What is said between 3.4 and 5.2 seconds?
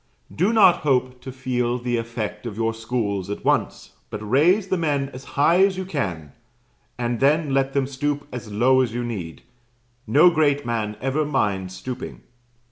once, but raise the men